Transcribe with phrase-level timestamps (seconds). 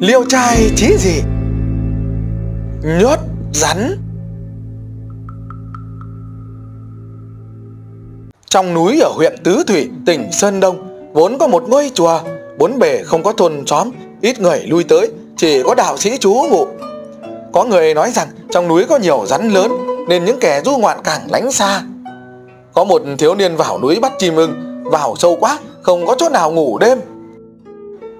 [0.00, 1.22] Liêu trai chí gì?
[2.82, 3.18] Nhốt
[3.52, 3.96] rắn.
[8.50, 12.20] Trong núi ở huyện Tứ Thủy, tỉnh Sơn Đông Vốn có một ngôi chùa
[12.58, 13.90] Bốn bề không có thôn xóm
[14.20, 16.66] Ít người lui tới Chỉ có đạo sĩ chú ngụ.
[17.52, 19.72] Có người nói rằng trong núi có nhiều rắn lớn
[20.08, 21.82] Nên những kẻ du ngoạn càng lánh xa.
[22.72, 26.28] Có một thiếu niên vào núi bắt chim ưng Vào sâu quá Không có chỗ
[26.28, 26.98] nào ngủ đêm.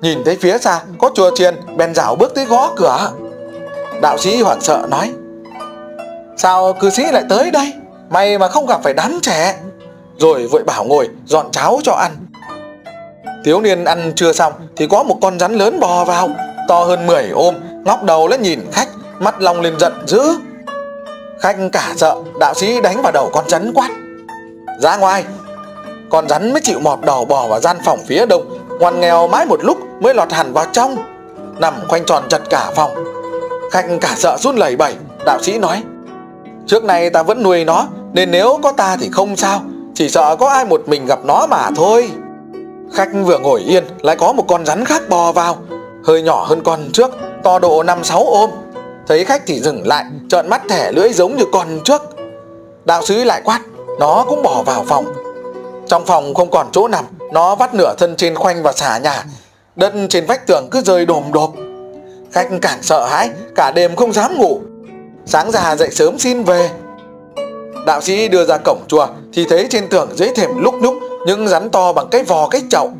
[0.00, 3.10] Nhìn thấy phía xa, có chùa chiền, Bèn rảo bước tới gõ cửa.
[4.02, 5.12] Đạo sĩ hoảng sợ nói,
[6.36, 7.72] Sao cư sĩ lại tới đây?
[8.10, 9.56] May mà không gặp phải đám trẻ.
[10.18, 12.12] Rồi vội bảo ngồi, dọn cháo cho ăn.
[13.44, 16.30] Thiếu niên ăn chưa xong Thì có một con rắn lớn bò vào,
[16.68, 18.88] To hơn 10 ôm, Ngóc đầu lên nhìn khách,
[19.18, 20.22] Mắt long lên giận dữ.
[21.40, 23.90] Khách cả sợ, Đạo sĩ đánh vào đầu con rắn quát,
[24.78, 25.24] Ra ngoài!
[26.10, 29.46] Con rắn mới chịu mọt đầu bò vào gian phòng phía đông Ngoan nghèo mãi
[29.46, 30.96] một lúc mới lọt hẳn vào trong.
[31.58, 32.90] Nằm khoanh tròn chật cả phòng.
[33.70, 34.94] Khách cả sợ run lẩy bẩy,
[35.26, 35.82] Đạo sĩ nói,
[36.66, 39.60] Trước này ta vẫn nuôi nó, Nên nếu có ta thì không sao,
[39.94, 42.10] Chỉ sợ có ai một mình gặp nó mà thôi.
[42.92, 45.56] Khách vừa ngồi yên, Lại có một con rắn khác bò vào,
[46.04, 47.10] Hơi nhỏ hơn con trước,
[47.42, 48.50] To độ 5-6 ôm.
[49.08, 52.02] Thấy khách thì dừng lại, Trợn mắt thẻ lưỡi giống như con trước.
[52.84, 53.60] Đạo sĩ lại quát,
[53.98, 55.04] Nó cũng bỏ vào phòng.
[55.86, 59.24] Trong phòng không còn chỗ nằm nó vắt nửa thân trên khoanh và xả nhà.
[59.76, 61.54] Đất trên vách tường cứ rơi đồm đột
[62.32, 64.60] Khách càng sợ hãi Cả đêm không dám ngủ.
[65.26, 66.70] Sáng ra dậy sớm xin về.
[67.86, 70.94] Đạo sĩ đưa ra cổng chùa Thì thấy trên tường dưới thềm lúc nhúc
[71.26, 72.92] Những rắn to bằng cái vò cái chậu.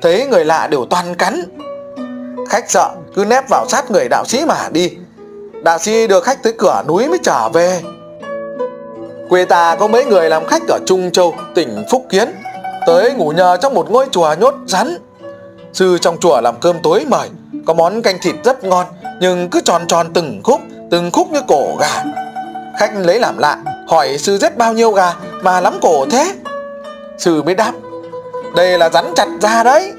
[0.00, 1.42] Thấy người lạ đều toàn cắn.
[2.48, 4.90] Khách sợ cứ nép vào sát người đạo sĩ mà đi.
[5.64, 7.80] Đạo sĩ đưa khách tới cửa núi mới trở về.
[9.28, 12.34] Quê ta có mấy người làm khách ở Trung Châu, tỉnh Phúc Kiến.
[12.88, 14.98] Tới ngủ nhờ trong một ngôi chùa nhốt rắn.
[15.72, 17.28] Sư trong chùa làm cơm tối mời,
[17.66, 18.86] Có món canh thịt rất ngon,
[19.20, 22.04] Nhưng cứ tròn tròn từng khúc Từng khúc như cổ gà.
[22.78, 23.58] Khách lấy làm lạ,
[23.88, 26.32] Hỏi sư giết bao nhiêu gà, mà lắm cổ thế?
[27.18, 27.72] Sư mới đáp,
[28.56, 29.92] Đây là rắn chặt ra đấy.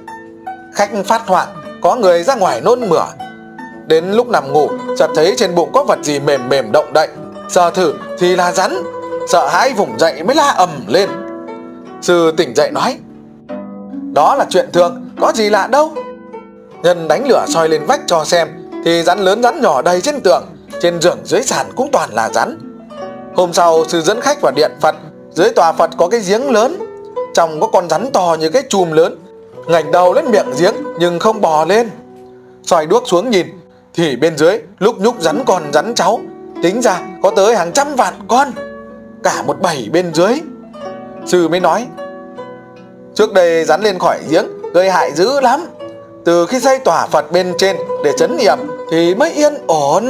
[0.73, 3.05] Khách phát hoảng Có người ra ngoài nôn mửa.
[3.87, 7.07] Đến lúc nằm ngủ, chợt thấy trên bụng có vật gì mềm mềm động đậy.
[7.49, 8.83] Sờ thử thì là rắn,
[9.27, 11.28] Sợ hãi vùng dậy mới la ầm lên.
[12.01, 12.97] Sư tỉnh dậy nói,
[14.13, 15.93] Đó là chuyện thường, Có gì lạ đâu.
[16.83, 18.47] Nhân đánh lửa soi lên vách cho xem,
[18.85, 20.43] Thì rắn lớn rắn nhỏ đầy trên tường,
[20.81, 22.57] Trên giường dưới sàn cũng toàn là rắn.
[23.35, 24.95] Hôm sau, sư dẫn khách vào điện Phật,
[25.31, 26.77] Dưới tòa Phật có cái giếng lớn,
[27.33, 29.17] Trong có con rắn to như cái chùm lớn
[29.67, 31.89] Ngảnh đầu lên miệng giếng Nhưng không bò lên.
[32.63, 33.47] Xoài đuốc xuống nhìn,
[33.93, 36.19] Thì bên dưới lúc nhúc rắn con rắn cháu,
[36.63, 38.51] Tính ra có tới hàng trăm vạn con,
[39.23, 40.41] Cả một bầy bên dưới.
[41.29, 41.87] Sư mới nói,
[43.15, 45.65] Trước đây rắn lên khỏi giếng, Gây hại dữ lắm.
[46.25, 48.57] Từ khi xây tòa Phật bên trên Để chấn niệm
[48.91, 50.09] Thì mới yên ổn.